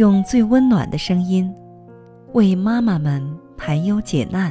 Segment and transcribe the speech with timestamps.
[0.00, 1.54] 用最温暖的声音，
[2.32, 3.22] 为妈妈们
[3.54, 4.50] 排忧解难，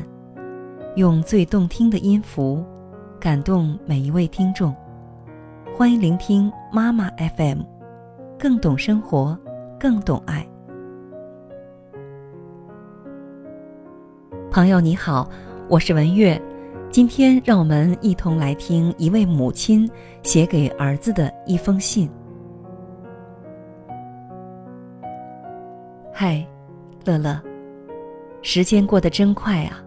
[0.96, 2.64] 用最动听的音符，
[3.20, 4.76] 感动每一位听众。
[5.76, 7.62] 欢迎聆听妈妈 FM，
[8.38, 9.36] 更懂生活，
[9.80, 10.48] 更懂爱。
[14.52, 15.28] 朋友你好，
[15.68, 16.40] 我是文月，
[16.92, 19.90] 今天让我们一同来听一位母亲
[20.22, 22.08] 写给儿子的一封信。
[26.22, 26.46] 嗨，
[27.06, 27.42] 乐乐，
[28.42, 29.82] 时间过得真快啊！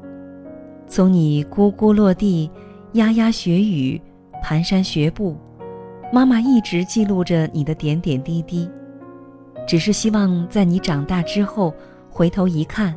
[0.86, 2.50] 从你呱呱落地、
[2.94, 4.00] 呀呀学语、
[4.42, 5.36] 蹒跚学步，
[6.10, 8.66] 妈妈一直记录着你的点点滴滴，
[9.68, 11.74] 只是希望在你长大之后
[12.08, 12.96] 回头一看，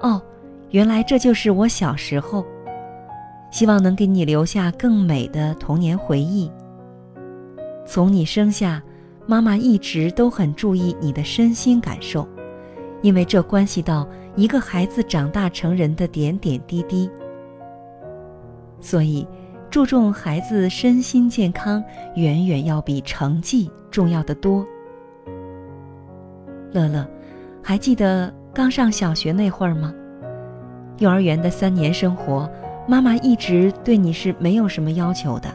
[0.00, 0.22] 哦，
[0.70, 2.46] 原来这就是我小时候。
[3.50, 6.48] 希望能给你留下更美的童年回忆。
[7.84, 8.80] 从你生下，
[9.26, 12.24] 妈妈一直都很注意你的身心感受。
[13.04, 17.10] 因为这关系到一个孩子长大成人的点点滴滴，
[18.80, 19.28] 所以
[19.68, 21.84] 注重孩子身心健康，
[22.16, 24.64] 远远要比成绩重要的多。
[26.72, 27.06] 乐乐，
[27.62, 29.92] 还记得刚上小学那会儿吗？
[30.96, 32.50] 幼儿园的三年生活，
[32.88, 35.54] 妈妈一直对你是没有什么要求的，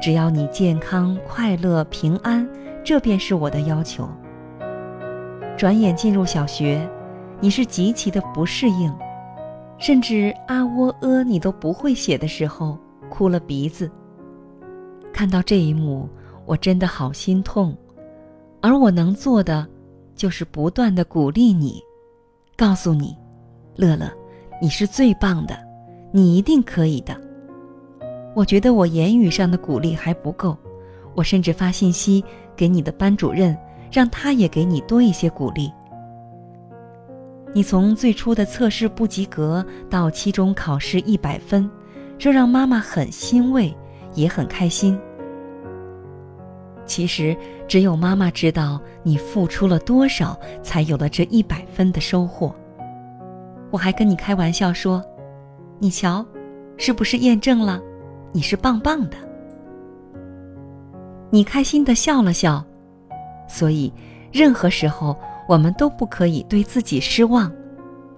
[0.00, 2.48] 只要你健康、快乐、平安，
[2.84, 4.08] 这便是我的要求。
[5.56, 6.86] 转眼进入小学，
[7.40, 8.94] 你是极其的不适应，
[9.78, 13.90] 甚至啊喔呃你都不会写的时候，哭了鼻子。
[15.14, 16.06] 看到这一幕，
[16.44, 17.74] 我真的好心痛，
[18.60, 19.66] 而我能做的，
[20.14, 21.82] 就是不断的鼓励你，
[22.54, 23.16] 告诉你，
[23.76, 24.12] 乐乐，
[24.60, 25.56] 你是最棒的，
[26.12, 27.18] 你一定可以的。
[28.34, 30.54] 我觉得我言语上的鼓励还不够，
[31.14, 32.22] 我甚至发信息
[32.54, 33.56] 给你的班主任。
[33.90, 35.72] 让他也给你多一些鼓励。
[37.52, 41.68] 你从最初的测试不及格到期中考试一百分，
[42.18, 43.74] 这让妈妈很欣慰，
[44.14, 44.98] 也很开心。
[46.84, 47.36] 其实
[47.66, 52.54] 只有妈妈知道你付出了多少，才有了这一百分的收获。
[53.70, 55.02] 我还跟你开玩笑说
[55.80, 56.24] ：“你瞧，
[56.76, 57.82] 是不是验证了
[58.32, 59.16] 你是棒棒的？”
[61.30, 62.64] 你开心的笑了笑。
[63.48, 63.92] 所以，
[64.32, 65.16] 任何时候
[65.48, 67.50] 我们都不可以对自己失望，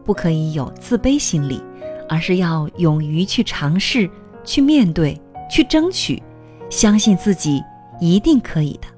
[0.04, 1.62] 不可以有自卑心理，
[2.08, 4.08] 而是要勇于去尝试、
[4.42, 6.22] 去面对、去争取，
[6.70, 7.62] 相信自己
[8.00, 8.88] 一定可以的。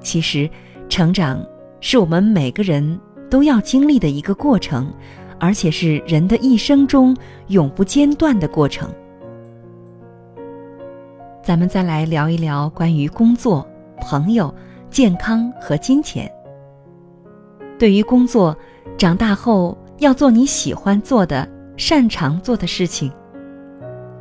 [0.00, 0.48] 其实，
[0.88, 1.44] 成长
[1.80, 2.98] 是我们每个人
[3.30, 4.92] 都要经历的一个过程，
[5.38, 8.90] 而且是人的一生中永不间断的过程。
[11.42, 13.66] 咱们再来聊一聊关于工作。
[14.00, 14.52] 朋友、
[14.90, 16.30] 健康和金钱。
[17.78, 18.56] 对于工作，
[18.98, 23.10] 长大后要做你喜欢做的、擅长做的事情。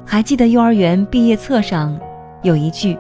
[0.06, 2.00] 还记得幼儿园毕业册上
[2.42, 2.98] 有一句：“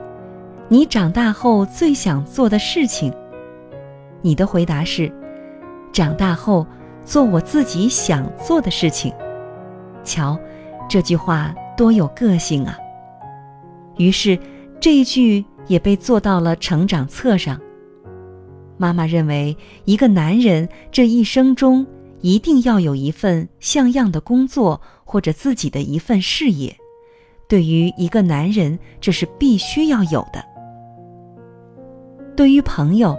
[0.68, 3.14] 你长大后最想做的事情。”
[4.22, 5.12] 你的回答是
[5.94, 6.68] ：“长大后
[7.06, 9.14] 做我自己想做的事情。”
[10.04, 10.38] 瞧，
[10.90, 12.78] 这句话多有个性啊！
[13.98, 14.38] 于是
[14.80, 15.46] 这一句。
[15.70, 17.58] 也被做到了成长册上。
[18.78, 21.86] 妈妈认为，一个男人这一生中
[22.20, 26.76] 一定要有一份像样的工作或者自己的一份事业。
[27.48, 30.44] 对于一个男人，这是必须要有的。
[32.36, 33.18] 对于朋友，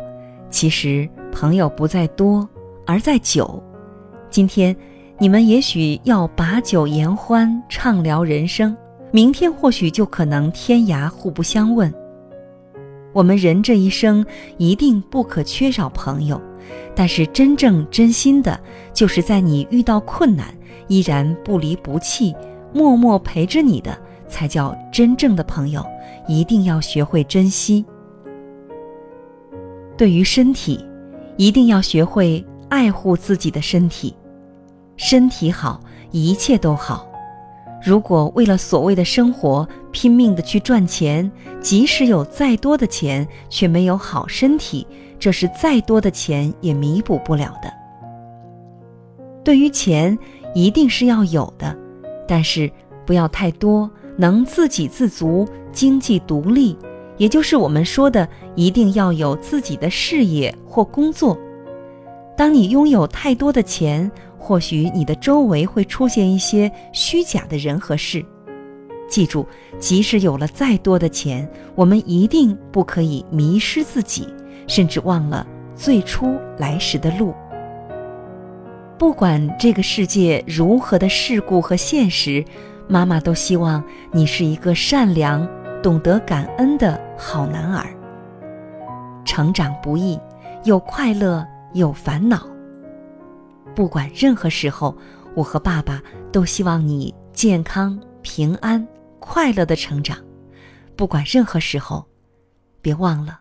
[0.51, 2.49] 其实朋友不在多，
[2.87, 3.63] 而在久。
[4.31, 4.75] 今天，
[5.19, 8.75] 你们也许要把酒言欢，畅聊人生；
[9.13, 11.93] 明天或许就可能天涯互不相问。
[13.13, 14.25] 我们人这一生
[14.57, 16.41] 一定不可缺少朋友，
[16.95, 18.59] 但是真正真心的，
[18.93, 20.47] 就是在你遇到困难
[20.89, 22.35] 依然不离不弃、
[22.73, 23.97] 默默陪着你的，
[24.29, 25.85] 才叫真正的朋友。
[26.29, 27.85] 一定要学会珍惜。
[29.97, 30.85] 对于身体，
[31.37, 34.15] 一定要学会爱护自己的身体，
[34.97, 35.81] 身体好，
[36.13, 37.11] 一切都好。
[37.83, 44.87] 如果为了所谓的生活拼命的去赚钱，即使有再多的钱，却没有好身体，
[45.19, 47.73] 这是再多的钱也弥补不了的。
[49.43, 50.17] 对于钱，
[50.55, 51.77] 一定是要有的，
[52.27, 52.71] 但是
[53.07, 56.77] 不要太多，能自给自足、经济独立，
[57.17, 61.39] 也就是我们说的，一定要有自己的事业或工作。
[62.37, 68.25] 当你拥有太多的钱，或许你的周围会出现一些虚假的人和事。
[69.11, 69.47] 记住，
[69.79, 74.27] 即使有了再多的钱，我们一定不可以迷失自己，
[74.67, 77.35] 甚至忘了最初来时的路。
[78.97, 82.45] 不管这个世界如何的世故和现实，
[82.87, 85.49] 妈妈都希望你是一个善良、
[85.83, 87.87] 懂得感恩的好男儿。
[89.25, 90.19] 成长不易，
[90.65, 92.47] 有快乐，有烦恼。
[93.75, 94.95] 不管任何时候，
[95.35, 98.87] 我和爸爸都希望你健康、平安、
[99.21, 100.19] 快乐的成长。
[100.97, 102.05] 不管任何时候，
[102.83, 103.39] 别忘了，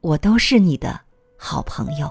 [0.00, 1.00] 我都是你的
[1.36, 2.10] 好朋友。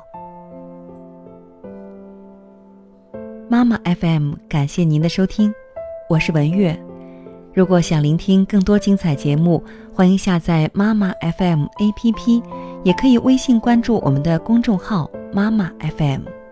[3.49, 5.53] 妈妈 FM，感谢您的收听，
[6.09, 6.77] 我是文月。
[7.53, 9.63] 如果想聆听更多精彩节目，
[9.93, 12.43] 欢迎下载妈妈 FM APP，
[12.83, 16.42] 也可以微信关注我们的公众号妈妈 FM。